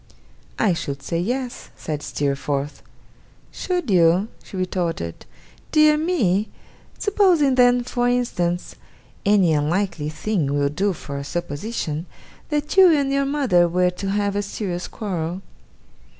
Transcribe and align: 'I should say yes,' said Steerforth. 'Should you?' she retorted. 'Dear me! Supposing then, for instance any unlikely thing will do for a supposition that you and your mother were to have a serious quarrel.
'I 0.57 0.73
should 0.73 1.03
say 1.03 1.19
yes,' 1.19 1.69
said 1.77 2.01
Steerforth. 2.01 2.81
'Should 3.51 3.91
you?' 3.91 4.29
she 4.43 4.57
retorted. 4.57 5.27
'Dear 5.71 5.95
me! 5.95 6.49
Supposing 6.97 7.53
then, 7.53 7.83
for 7.83 8.07
instance 8.09 8.73
any 9.27 9.53
unlikely 9.53 10.09
thing 10.09 10.57
will 10.57 10.69
do 10.69 10.93
for 10.93 11.19
a 11.19 11.23
supposition 11.23 12.07
that 12.49 12.75
you 12.77 12.91
and 12.91 13.13
your 13.13 13.25
mother 13.25 13.67
were 13.67 13.91
to 13.91 14.09
have 14.09 14.35
a 14.35 14.41
serious 14.41 14.87
quarrel. 14.87 15.43